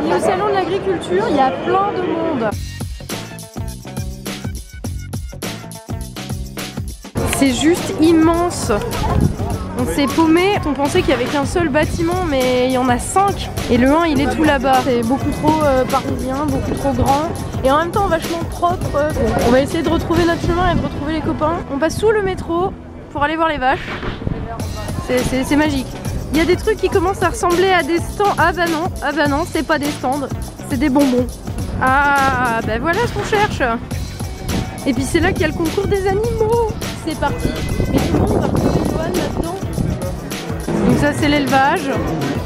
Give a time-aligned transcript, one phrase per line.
[0.00, 2.50] Au salon de l'agriculture, il y a plein de monde.
[7.36, 8.72] C'est juste immense.
[9.78, 12.88] On s'est paumé, on pensait qu'il y avait qu'un seul bâtiment, mais il y en
[12.88, 13.50] a cinq.
[13.70, 14.80] Et le 1, il est tout là-bas.
[14.84, 17.28] C'est beaucoup trop euh, parisien, beaucoup trop grand.
[17.62, 19.10] Et en même temps, vachement propre.
[19.46, 21.58] On va essayer de retrouver notre chemin et de retrouver les copains.
[21.72, 22.72] On passe sous le métro
[23.12, 23.86] pour aller voir les vaches.
[25.06, 25.86] C'est magique.
[26.32, 28.34] Il y a des trucs qui commencent à ressembler à des stands.
[28.38, 30.28] Ah bah non, ah bah non, c'est pas des stands,
[30.70, 31.26] c'est des bonbons.
[31.82, 33.62] Ah bah voilà ce qu'on cherche.
[34.86, 36.70] Et puis c'est là qu'il y a le concours des animaux.
[37.06, 37.48] C'est parti.
[37.90, 39.56] Mais tout le monde va Johan là-dedans.
[40.86, 41.90] Donc ça c'est l'élevage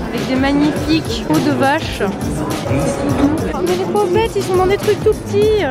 [0.09, 2.02] avec des magnifiques peaux de vaches.
[2.02, 5.62] Oh, mais les pauvres ils sont dans des trucs tout petits.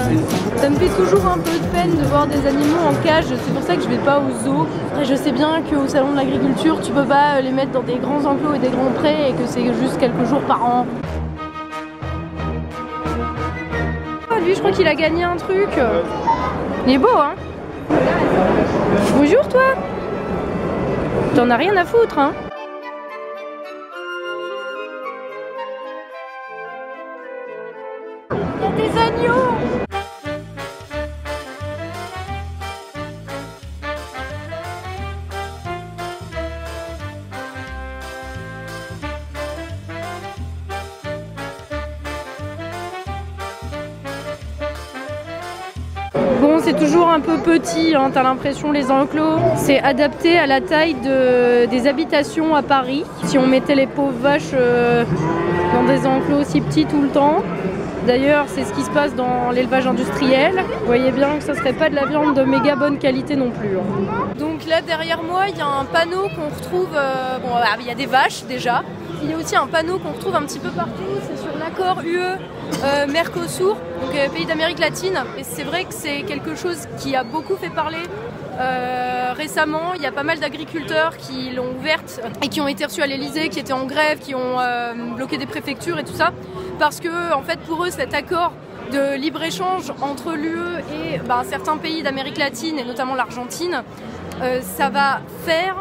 [0.58, 3.26] Ça me fait toujours un peu de voir des animaux en cage.
[3.26, 4.68] C'est pour ça que je vais pas au zoo.
[4.91, 7.95] Après, je sais bien qu'au salon de l'agriculture, tu peux pas les mettre dans des
[7.95, 10.86] grands enclos et des grands prés et que c'est juste quelques jours par an.
[14.30, 15.70] Ah, lui, je crois qu'il a gagné un truc.
[16.86, 17.34] Il est beau, hein
[19.17, 19.73] Bonjour, toi
[21.36, 22.34] T'en as rien à foutre, hein
[46.64, 49.38] c'est toujours un peu petit, hein, t'as l'impression, les enclos.
[49.56, 53.03] C'est adapté à la taille de- des habitations à Paris.
[53.25, 55.03] Si on mettait les pauvres vaches euh,
[55.73, 57.38] dans des enclos aussi petits tout le temps.
[58.08, 60.53] D'ailleurs, c'est ce qui se passe dans l'élevage industriel.
[60.81, 63.50] Vous voyez bien que ça serait pas de la viande de méga bonne qualité non
[63.50, 63.78] plus.
[63.78, 64.34] hein.
[64.38, 66.89] Donc là, derrière moi, il y a un panneau qu'on retrouve.
[66.95, 68.84] euh, bon, ah, il y a des vaches déjà.
[69.23, 70.91] Il y a aussi un panneau qu'on retrouve un petit peu partout.
[71.75, 72.19] L'accord UE
[72.83, 75.17] euh, Mercosur, donc euh, pays d'Amérique latine.
[75.39, 77.97] Et c'est vrai que c'est quelque chose qui a beaucoup fait parler.
[78.59, 82.85] euh, récemment, il y a pas mal d'agriculteurs qui l'ont ouverte et qui ont été
[82.85, 84.57] reçus à l'Elysée, qui étaient en grève, qui ont
[85.16, 86.31] bloqué des préfectures et tout ça,
[86.78, 88.51] parce que en fait pour eux cet accord
[88.91, 93.81] de libre-échange entre l'UE et ben, certains pays d'Amérique latine et notamment l'Argentine,
[94.62, 95.75] ça va faire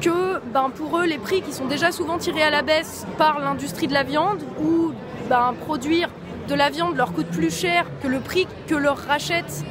[0.00, 3.40] que ben, pour eux, les prix qui sont déjà souvent tirés à la baisse par
[3.40, 4.92] l'industrie de la viande, ou
[5.28, 6.08] ben, produire
[6.48, 9.64] de la viande leur coûte plus cher que le prix que leur rachète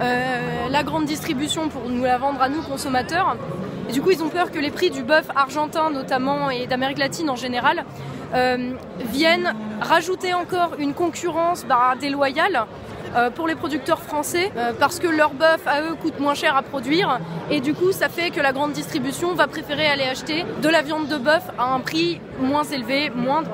[0.00, 3.36] euh, la grande distribution pour nous la vendre à nous consommateurs.
[3.88, 6.98] Et du coup, ils ont peur que les prix du bœuf argentin notamment et d'Amérique
[6.98, 7.84] latine en général
[8.34, 8.72] euh,
[9.10, 12.64] viennent rajouter encore une concurrence bah, déloyale
[13.14, 14.50] euh, pour les producteurs français
[14.80, 18.08] parce que leur bœuf à eux coûte moins cher à produire et du coup ça
[18.08, 21.74] fait que la grande distribution va préférer aller acheter de la viande de bœuf à
[21.74, 23.50] un prix moins élevé, moindre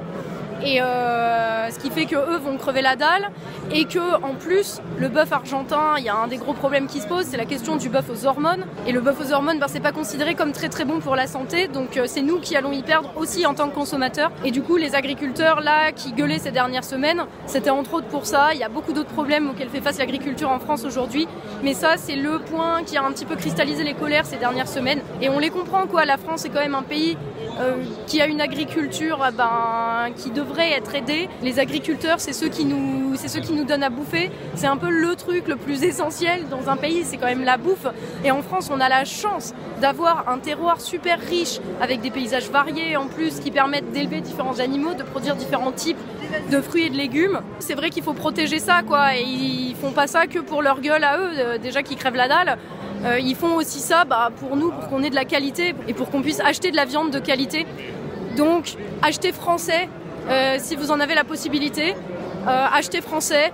[0.62, 3.30] et euh, ce qui fait que eux vont crever la dalle
[3.70, 7.00] et que en plus le bœuf argentin, il y a un des gros problèmes qui
[7.00, 8.64] se posent, c'est la question du bœuf aux hormones.
[8.86, 11.26] Et le bœuf aux hormones, ben, c'est pas considéré comme très très bon pour la
[11.26, 14.30] santé, donc euh, c'est nous qui allons y perdre aussi en tant que consommateurs.
[14.44, 18.26] Et du coup, les agriculteurs là qui gueulaient ces dernières semaines, c'était entre autres pour
[18.26, 18.48] ça.
[18.54, 21.28] Il y a beaucoup d'autres problèmes auxquels fait face l'agriculture en France aujourd'hui,
[21.62, 24.69] mais ça c'est le point qui a un petit peu cristallisé les colères ces dernières
[24.69, 25.00] semaines.
[25.20, 26.04] Et on les comprend quoi.
[26.04, 27.16] La France est quand même un pays
[28.06, 31.28] qui a une agriculture euh, ben, qui devrait être aidée.
[31.42, 34.30] Les agriculteurs, c'est ceux qui nous, ceux qui nous donnent à bouffer.
[34.54, 37.56] C'est un peu le truc le plus essentiel dans un pays, c'est quand même la
[37.56, 37.86] bouffe.
[38.24, 42.50] Et en France, on a la chance d'avoir un terroir super riche avec des paysages
[42.50, 45.98] variés en plus qui permettent d'élever différents animaux, de produire différents types
[46.50, 47.40] de fruits et de légumes.
[47.58, 49.16] C'est vrai qu'il faut protéger ça, quoi.
[49.16, 52.16] Et ils font pas ça que pour leur gueule à eux, euh, déjà qui crèvent
[52.16, 52.58] la dalle.
[53.04, 55.94] Euh, ils font aussi ça bah, pour nous, pour qu'on ait de la qualité et
[55.94, 57.66] pour qu'on puisse acheter de la viande de qualité.
[58.36, 59.88] Donc, achetez français
[60.28, 61.94] euh, si vous en avez la possibilité.
[62.47, 63.53] Euh, achetez français,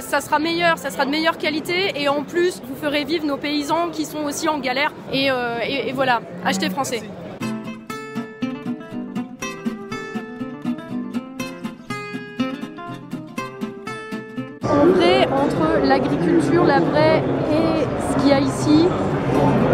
[0.00, 3.36] ça sera meilleur, ça sera de meilleure qualité et en plus, vous ferez vivre nos
[3.36, 4.92] paysans qui sont aussi en galère.
[5.12, 5.26] Et,
[5.66, 7.02] et- et voilà, achetez français.
[14.62, 17.22] En vrai, entre l'agriculture, la vraie
[17.52, 18.88] et ce qu'il y a ici,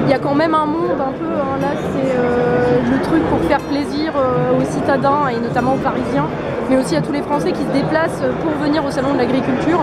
[0.05, 1.25] il y a quand même un monde un peu.
[1.25, 1.57] hein.
[1.61, 6.27] Là, c'est euh, le truc pour faire plaisir euh, aux citadins et notamment aux Parisiens,
[6.69, 9.81] mais aussi à tous les Français qui se déplacent pour venir au salon de l'agriculture.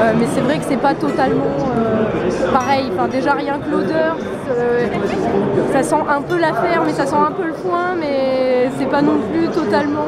[0.00, 1.56] Euh, mais c'est vrai que c'est pas totalement
[2.52, 2.90] pareil.
[2.94, 4.16] Enfin, déjà rien que l'odeur,
[5.72, 8.86] ça sent un peu la ferme, mais ça sent un peu le foin, mais c'est
[8.88, 10.06] pas non plus totalement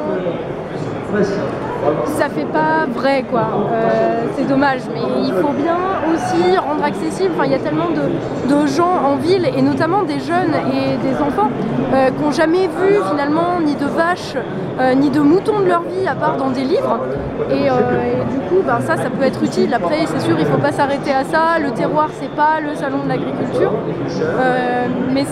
[2.07, 3.47] ça fait pas vrai quoi.
[3.73, 5.77] Euh, c'est dommage, mais il faut bien
[6.13, 7.31] aussi rendre accessible.
[7.35, 11.17] Enfin, il y a tellement de, gens en ville et notamment des jeunes et des
[11.17, 11.51] enfants
[11.95, 14.37] euh, qui n'ont jamais vu finalement ni de vaches
[14.79, 17.01] euh, ni de moutons de leur vie à part dans des livres.
[17.51, 19.73] Et, du coup, ben, ça, ça peut être utile.
[19.75, 21.59] Après, c'est sûr, il faut pas s'arrêter à ça.
[21.59, 23.73] Le terroir, c'est pas le salon de l'agriculture,
[25.13, 25.25] mais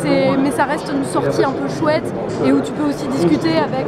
[0.43, 2.13] mais ça reste une sortie un peu chouette
[2.45, 3.87] et où tu peux aussi discuter avec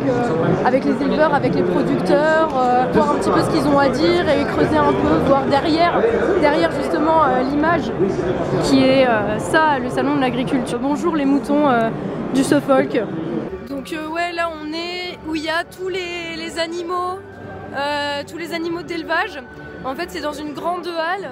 [0.64, 3.88] avec les éleveurs, avec les producteurs euh, voir un petit peu ce qu'ils ont à
[3.88, 6.00] dire et creuser un peu, voir derrière,
[6.40, 7.92] derrière justement euh, l'image
[8.64, 10.78] qui est euh, ça, le salon de l'agriculture.
[10.78, 11.68] Bonjour les moutons
[12.34, 12.98] du Suffolk.
[13.68, 17.18] Donc ouais, là on est où il y a tous les, animaux,
[18.28, 19.40] tous les animaux d'élevage.
[19.84, 21.30] En fait, c'est dans une grande halle.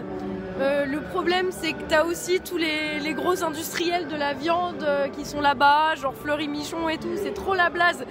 [0.87, 4.87] le problème, c'est que tu as aussi tous les, gros industriels de la viande
[5.17, 8.05] qui sont là-bas, genre Fleury Michon et tout, c'est trop la blase.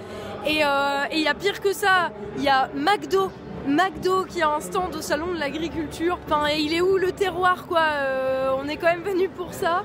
[0.46, 3.30] Euh, et il y a pire que ça, il y a McDo.
[3.68, 6.18] McDo qui a un stand au salon de l'agriculture.
[6.24, 9.84] Enfin, il est où le terroir quoi euh, On est quand même venu pour ça.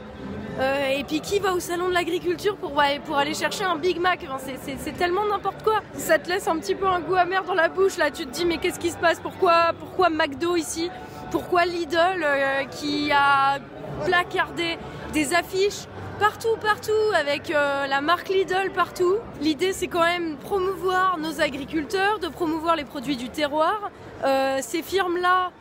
[0.59, 4.25] Euh, et puis qui va au salon de l'agriculture pour, aller chercher un Big Mac
[4.39, 5.81] C'est tellement n'importe quoi.
[5.95, 7.97] Ça te laisse un petit peu un goût amer dans la bouche.
[7.97, 9.19] Là, tu te dis mais qu'est-ce qui se passe?
[9.19, 10.89] Pourquoi, pourquoi McDo ici?
[11.31, 12.25] Pourquoi Lidl
[12.71, 13.59] qui a
[14.05, 14.77] placardé
[15.13, 15.87] des affiches
[16.19, 19.17] partout, partout, avec euh, la marque Lidl partout.
[19.41, 23.91] L'idée, c'est quand même promouvoir nos agriculteurs, de promouvoir les produits du terroir.
[24.23, 25.51] Euh, ces firmes-là,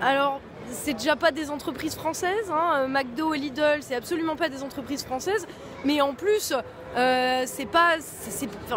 [0.00, 0.40] alors,
[0.70, 2.50] c'est déjà pas des entreprises françaises.
[2.50, 2.86] Hein.
[2.88, 5.46] McDo et Lidl, c'est absolument pas des entreprises françaises.
[5.84, 6.52] Mais en plus,
[6.96, 7.96] euh, c'est pas,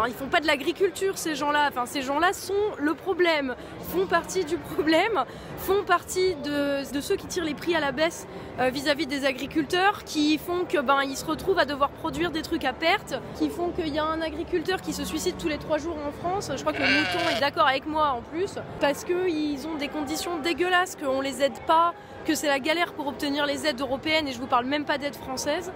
[0.06, 1.68] ils font pas de l'agriculture ces gens-là.
[1.70, 5.24] Enfin, ces gens-là sont le problème, font partie du problème,
[5.56, 8.26] font partie de, ceux qui tirent les prix à la baisse
[8.58, 12.42] euh, vis-à-vis des agriculteurs, qui font que ben ils se retrouvent à devoir produire des
[12.42, 15.58] trucs à perte, qui font qu'il y a un agriculteur qui se suicide tous les
[15.58, 16.50] trois jours en France.
[16.54, 19.88] Je crois que le mouton est d'accord avec moi en plus, parce qu'ils ont des
[19.88, 21.94] conditions dégueulasses, qu'on les aide pas,
[22.26, 24.98] que c'est la galère pour obtenir les aides européennes, et je vous parle même pas
[24.98, 25.72] d'aides françaises.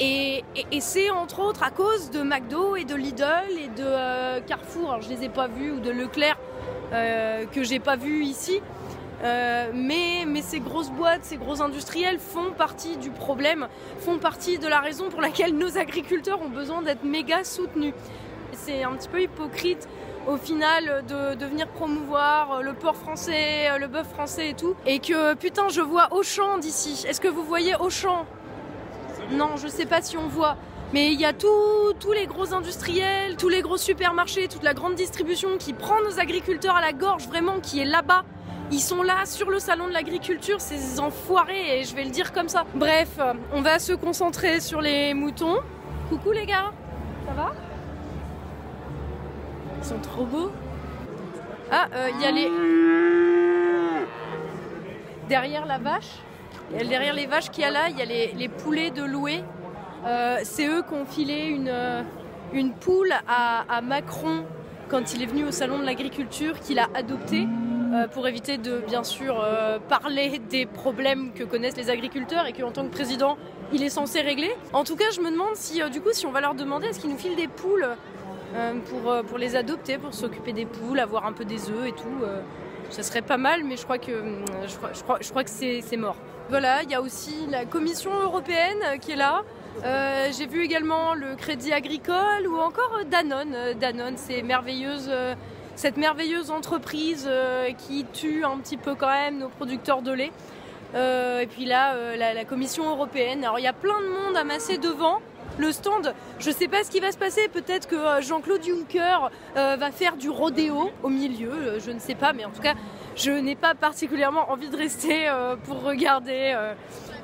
[0.00, 0.42] Et,
[0.80, 5.02] c'est entre autres à cause de McDo et de Lidl et de euh, Carrefour, alors
[5.02, 6.36] je les ai pas vus, ou de Leclerc
[6.92, 8.60] euh, que j'ai pas vu ici.
[9.22, 13.68] Euh, mais, ces grosses boîtes, ces gros industriels font partie du problème,
[14.00, 17.94] font partie de la raison pour laquelle nos agriculteurs ont besoin d'être méga soutenus.
[18.52, 19.88] C'est un petit peu hypocrite
[20.26, 24.74] au final de, de, venir promouvoir le porc français, le bœuf français et tout.
[24.86, 27.04] Et que putain, je vois Auchan d'ici.
[27.06, 28.26] Est-ce que vous voyez Auchan?
[29.34, 30.56] Non, je sais pas si on voit.
[30.92, 34.94] Mais il y a tous les gros industriels, tous les gros supermarchés, toute la grande
[34.94, 38.24] distribution qui prend nos agriculteurs à la gorge, vraiment, qui est là-bas.
[38.70, 42.32] Ils sont là sur le salon de l'agriculture, ces enfoirés, et je vais le dire
[42.32, 42.64] comme ça.
[42.74, 43.18] Bref,
[43.52, 45.58] on va se concentrer sur les moutons.
[46.08, 46.72] Coucou les gars,
[47.26, 47.52] ça va?
[49.78, 50.50] Ils sont trop beaux.
[51.70, 52.50] Ah, euh, il y a les...
[55.28, 56.20] Derrière la vache,
[56.70, 59.42] derrière les vaches qu'il y a là, il y a les, poulets de louer.
[60.06, 62.02] Euh, c'est eux qui ont filé une, euh,
[62.80, 64.44] poule à, Macron
[64.88, 67.46] quand il est venu au salon de l'agriculture, qu'il a adopté
[67.94, 69.44] euh, pour éviter de bien sûr
[69.88, 73.36] parler des problèmes que connaissent les agriculteurs et qu'en tant que président
[73.72, 74.54] il est censé régler.
[74.72, 77.00] En tout cas, je me demande si du coup si on va leur demander est-ce
[77.00, 77.88] qu'ils nous filent des poules
[78.86, 82.24] pour, pour les adopter, pour s'occuper des poules, avoir un peu des œufs et tout.
[82.94, 84.12] Ça serait pas mal, mais je crois que,
[85.42, 86.16] que c'est mort.
[86.48, 89.42] Voilà, il y a aussi la Commission européenne qui est là.
[89.84, 93.52] Euh, j'ai vu également le Crédit Agricole ou encore Danone.
[93.54, 95.34] Euh, Danone, c'est merveilleuse, euh,
[95.74, 97.28] cette merveilleuse entreprise
[97.78, 100.32] qui tue un petit peu quand même nos producteurs de lait.
[100.94, 103.42] et puis là, la, la, Commission européenne.
[103.42, 105.20] Alors il y a plein de monde amassé devant
[105.58, 106.14] le stand.
[106.38, 107.48] Je ne sais pas ce qui va se passer.
[107.48, 111.78] Peut-être que Jean-Claude Juncker va faire du rodéo au milieu.
[111.84, 112.74] Je ne sais pas, mais en tout cas,
[113.16, 116.74] je n'ai pas particulièrement envie de rester euh, pour regarder euh,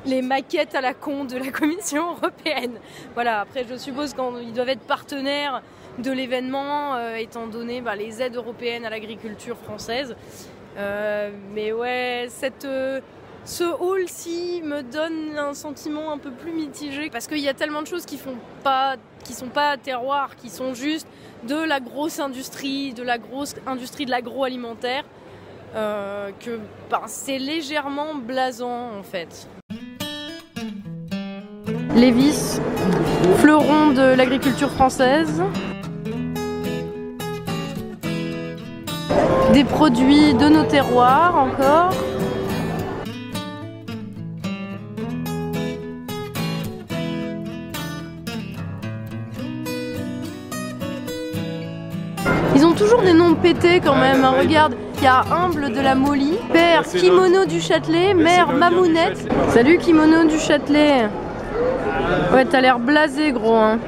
[0.06, 2.78] les maquettes à la con de la Commission européenne.
[3.14, 5.62] Voilà, après je suppose qu'ils doivent être partenaires
[5.98, 10.14] de l'événement, euh, étant donné bah, les aides européennes à l'agriculture française.
[11.54, 12.66] mais ouais, cette,
[13.44, 17.82] ce hall-ci me donne un sentiment un peu plus mitigé parce qu'il y a tellement
[17.82, 21.06] de choses qui font pas, qui sont pas terroir, qui sont juste
[21.48, 25.04] de la grosse industrie, de la grosse industrie de l'agroalimentaire.
[25.74, 26.58] Euh, que
[26.90, 29.48] ben, c'est légèrement blasant en fait.
[31.94, 32.60] Lévis,
[33.38, 35.42] fleuron de l'agriculture française.
[39.52, 42.09] Des produits de nos terroirs encore.
[52.76, 54.24] Toujours des noms pétés quand même.
[54.24, 54.34] hein.
[54.38, 59.28] Regarde, il y a Humble de la Molly, Père Kimono du Châtelet, Mère Mamounette.
[59.50, 61.08] Salut Kimono du Châtelet.
[62.32, 63.56] Ouais, t'as l'air blasé, gros.
[63.56, 63.78] Hein.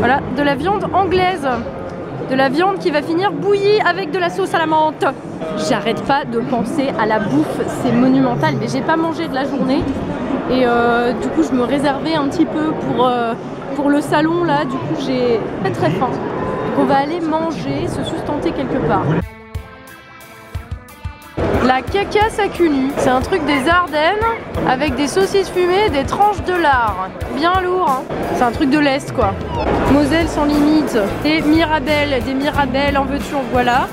[0.00, 1.46] Voilà, de la viande anglaise.
[2.30, 5.04] De la viande qui va finir bouillie avec de la sauce à la menthe.
[5.68, 8.54] J'arrête pas de penser à la bouffe, c'est monumental.
[8.58, 9.82] Mais j'ai pas mangé de la journée.
[10.50, 13.34] Et euh, du coup, je me réservais un petit peu pour, euh,
[13.76, 14.64] pour le salon là.
[14.64, 16.08] Du coup, j'ai très très faim.
[16.08, 19.04] Donc, on va aller manger, se sustenter quelque part.
[21.70, 22.48] La cacasse à
[22.96, 24.26] c'est un truc des Ardennes
[24.68, 27.10] avec des saucisses fumées, des tranches de lard.
[27.36, 28.02] Bien lourd, hein.
[28.34, 29.34] c'est un truc de l'Est quoi.
[29.92, 33.86] Moselle sans limite, des Mirabelles, des Mirabelles en veux-tu, en voilà.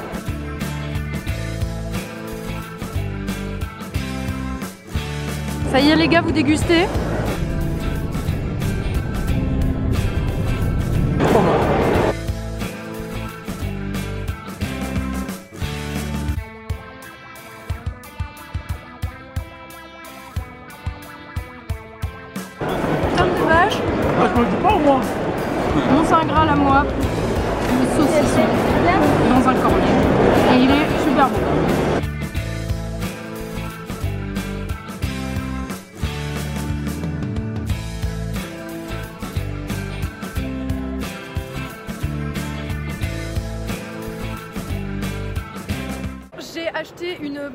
[5.72, 6.88] Ça y est les gars, vous dégustez?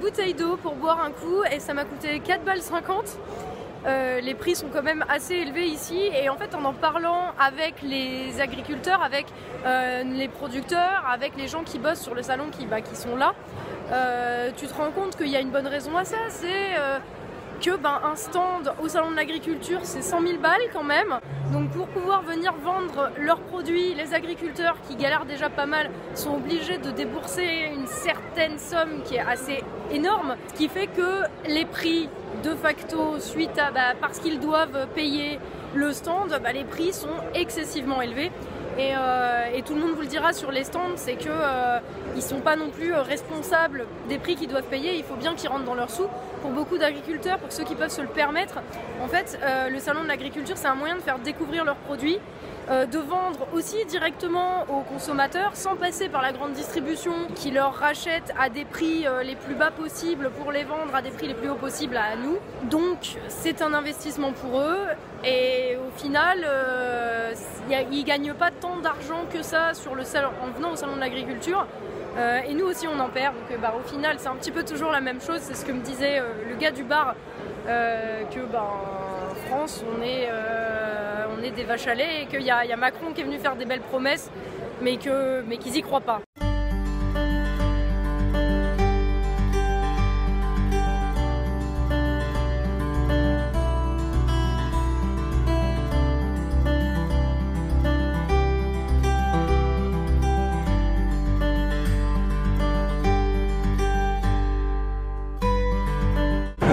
[0.03, 3.05] Bouteille d'eau pour boire un coup et ça m'a coûté 4 balles 50.
[3.87, 7.33] Euh, les prix sont quand même assez élevés ici et en fait en en parlant
[7.39, 9.27] avec les agriculteurs, avec
[9.65, 13.15] euh, les producteurs, avec les gens qui bossent sur le salon qui, bah, qui sont
[13.15, 13.35] là,
[13.93, 16.75] euh, tu te rends compte qu'il y a une bonne raison à ça, c'est
[17.61, 21.21] que ben, un stand au salon de l'agriculture c'est 100 000 balles quand même.
[21.53, 26.35] Donc pour pouvoir venir vendre leurs produits, les agriculteurs qui galèrent déjà pas mal sont
[26.35, 31.65] obligés de débourser une certaine somme qui est assez énorme, ce qui fait que les
[31.65, 32.09] prix
[32.43, 35.39] de facto suite à bah, parce qu'ils doivent payer
[35.75, 38.31] le stand, bah, les prix sont excessivement élevés.
[38.79, 41.79] Et, euh, tout le monde vous le dira sur les stands, c'est que euh,
[42.17, 44.97] ils sont pas non plus euh, responsables des prix qu'ils doivent payer.
[44.97, 46.07] Il faut bien qu'ils rentrent dans leurs sous.
[46.43, 48.57] Pour beaucoup d'agriculteurs, pour ceux qui peuvent se le permettre,
[49.03, 52.19] en fait, euh, le salon de l'agriculture, c'est un moyen de faire découvrir leurs produits,
[52.69, 57.75] euh, de vendre aussi directement aux consommateurs, sans passer par la grande distribution qui leur
[57.75, 61.35] rachète à des prix les plus bas possibles pour les vendre à des prix les
[61.35, 62.39] plus hauts possibles à nous.
[62.69, 64.87] Donc, c'est un investissement pour eux.
[65.25, 66.45] Et au final,
[67.71, 71.01] ils gagnent pas tant d'argent que ça sur le salon, en venant au salon de
[71.01, 71.67] l'agriculture.
[72.17, 73.35] Euh, et nous aussi on en perd.
[73.35, 75.39] Donc euh, bah, au final c'est un petit peu toujours la même chose.
[75.41, 77.15] C'est ce que me disait euh, le gars du bar
[77.69, 80.29] euh, que bah, en France on est,
[81.39, 83.39] on est des vaches à lait et qu'il y, y a Macron qui est venu
[83.39, 84.31] faire des belles promesses
[84.81, 86.21] mais que mais qu'ils y croient pas.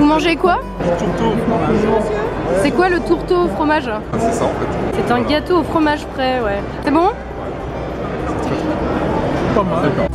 [0.09, 0.59] Mangez quoi
[0.97, 1.33] Tourteau.
[2.63, 5.01] C'est quoi le tourteau au fromage C'est ça en fait.
[5.05, 6.61] C'est un gâteau au fromage frais, ouais.
[6.83, 7.09] C'est bon
[9.55, 10.09] Pas mal.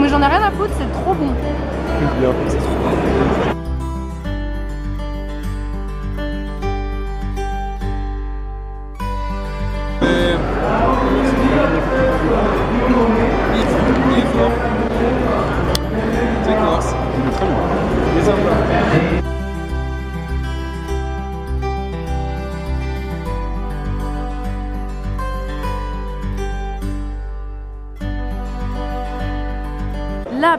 [0.00, 1.32] Mais j'en ai rien à foutre, c'est trop bon.
[2.48, 3.37] C'est trop.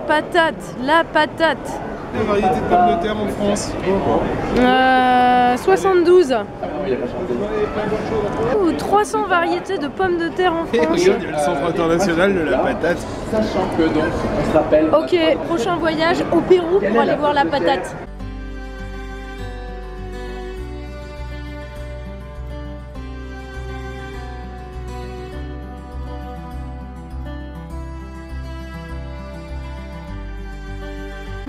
[0.06, 1.58] Patate, la patate.
[2.14, 3.72] La variété de pommes de terre en France
[4.58, 6.36] Euh, 72.
[8.60, 10.88] Ouh, 300 variétés de pommes de terre en France.
[10.92, 12.98] Regarde, il y a le centre international de la patate.
[13.32, 14.04] Sachant que donc
[14.42, 14.90] on se rappelle.
[14.94, 17.96] Ok, prochain voyage au Pérou pour aller voir la patate.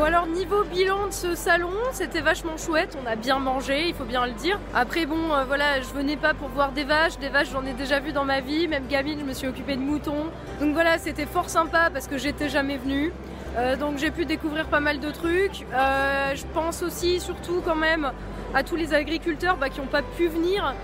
[0.00, 3.94] Bon alors niveau bilan de ce salon, c'était vachement chouette, on a bien mangé, il
[3.94, 4.58] faut bien le dire.
[4.74, 7.74] Après bon euh, voilà, je venais pas pour voir des vaches, des vaches j'en ai
[7.74, 10.30] déjà vu dans ma vie, même gamine je me suis occupée de moutons.
[10.58, 13.12] Donc voilà, c'était fort sympa parce que j'étais jamais venue.
[13.58, 15.66] Euh, donc j'ai pu découvrir pas mal de trucs.
[15.74, 18.10] Euh, je pense aussi surtout quand même
[18.54, 20.74] à tous les agriculteurs bah, qui n'ont pas pu venir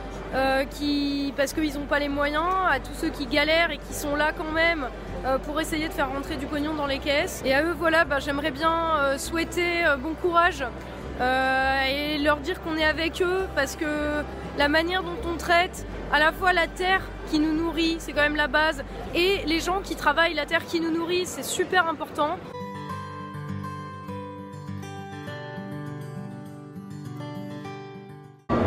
[0.72, 4.16] qui, parce qu'ils n'ont pas les moyens, à tous ceux qui galèrent et qui sont
[4.16, 4.86] là quand même
[5.44, 7.42] pour essayer de faire rentrer du pognon dans les caisses.
[7.44, 10.64] Et à eux, voilà, bah, j'aimerais bien euh, souhaiter euh, bon courage
[11.20, 14.22] euh, et leur dire qu'on est avec eux parce que
[14.58, 18.22] la manière dont on traite à la fois la terre qui nous nourrit, c'est quand
[18.22, 21.88] même la base, et les gens qui travaillent la terre qui nous nourrit, c'est super
[21.88, 22.38] important.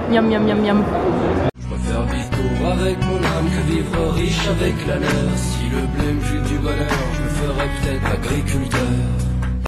[0.09, 0.83] Miam miam miam miam.
[5.71, 9.28] Le blé me fut du bonheur, je me ferais peut-être agriculteur.